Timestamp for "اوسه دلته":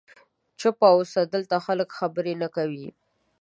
0.95-1.55